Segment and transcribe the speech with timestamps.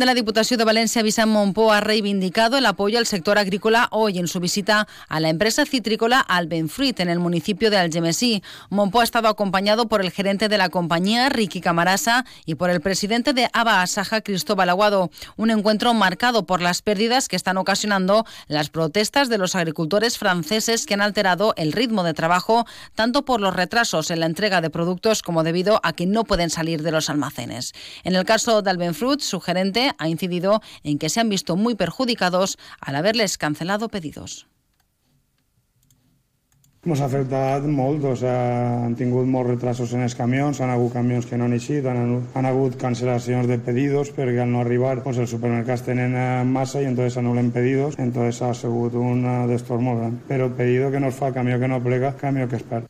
[0.00, 4.18] de la Diputación de Valencia, Vicent Monpó, ha reivindicado el apoyo al sector agrícola hoy
[4.18, 8.42] en su visita a la empresa citrícola Albenfruit en el municipio de Algemesí.
[8.70, 12.80] Monpó ha estado acompañado por el gerente de la compañía, Ricky Camarasa, y por el
[12.80, 15.10] presidente de Aba Asaja, Cristóbal Aguado.
[15.36, 20.86] Un encuentro marcado por las pérdidas que están ocasionando las protestas de los agricultores franceses
[20.86, 24.70] que han alterado el ritmo de trabajo, tanto por los retrasos en la entrega de
[24.70, 27.74] productos como debido a que no pueden salir de los almacenes.
[28.02, 31.74] En el caso de Albenfruit, su gerente ha incidido en que se han visto muy
[31.74, 34.46] perjudicados al haberles cancelado pedidos.
[36.88, 38.36] Ens ha afectat molt, o sea,
[38.86, 42.14] han tingut molts retrasos en els camions, han hagut camions que no han eixit, han,
[42.32, 46.80] han hagut cancel·lacions de pedidos perquè al no arribar pues, els supermercats tenen eh, massa
[46.80, 50.16] i entonces anulen pedidos, entonces ha sigut un eh, destorb molt gran.
[50.30, 52.88] Però pedido que no es fa, camió que no plega, camió que es perd.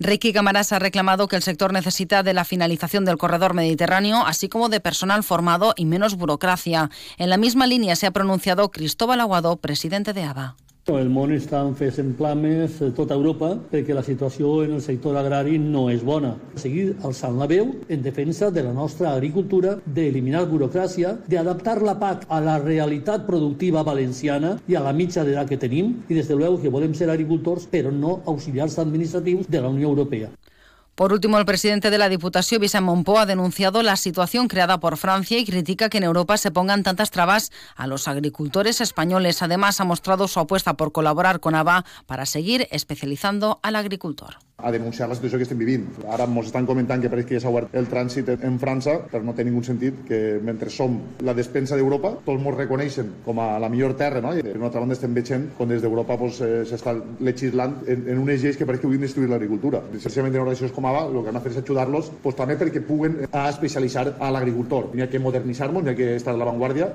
[0.00, 4.48] Ricky Camaras ha reclamado que el sector necesita de la finalización del corredor mediterráneo, así
[4.48, 6.90] como de personal formado y menos burocracia.
[7.16, 10.56] En la misma línea se ha pronunciado Cristóbal Aguado, presidente de ABA.
[10.88, 15.58] El món està en plames a tota Europa perquè la situació en el sector agrari
[15.60, 16.30] no és bona.
[16.56, 22.24] Seguir alçant la veu en defensa de la nostra agricultura, d'eliminar burocràcia, d'adaptar la PAC
[22.32, 26.34] a la realitat productiva valenciana i a la mitja d'edat que tenim i des de
[26.34, 30.32] luego que volem ser agricultors però no auxiliars administratius de la Unió Europea.
[30.98, 34.96] Por último, el presidente de la Diputación, Vicent Monpó, ha denunciado la situación creada por
[34.96, 39.40] Francia y critica que en Europa se pongan tantas trabas a los agricultores españoles.
[39.40, 44.38] Además, ha mostrado su apuesta por colaborar con ABA para seguir especializando al agricultor.
[44.60, 45.84] A denunciar la situació que estem vivint.
[46.10, 49.22] Ara ens estan comentant que pareix que ja s'ha obert el trànsit en França, però
[49.22, 53.52] no té ningú sentit que mentre som la despensa d'Europa, tots ens reconeixen com a
[53.62, 54.34] la millor terra, no?
[54.34, 58.06] i per una altra banda estem veient com des d'Europa pues, eh, s'està legislant en,
[58.10, 59.84] en unes lleis que pareix que vulguin destruir l'agricultura.
[59.92, 62.82] Precisament en organitzacions com AVA, el que han de fer és ajudar-los pues, també perquè
[62.82, 64.90] puguen a especialitzar a l'agricultor.
[64.90, 66.90] N'hi ha que modernitzar-nos, n'hi ha que estar a l'avantguàrdia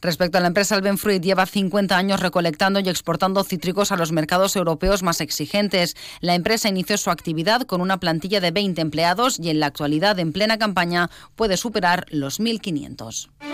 [0.00, 4.56] Respecto a la empresa Albenfruit, lleva 50 años recolectando y exportando cítricos a los mercados
[4.56, 5.94] europeos más exigentes.
[6.20, 10.18] La empresa inició su actividad con una plantilla de 20 empleados y en la actualidad,
[10.18, 13.49] en plena campaña, puede superar los 1.500.